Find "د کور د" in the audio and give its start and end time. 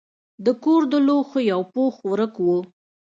0.45-0.93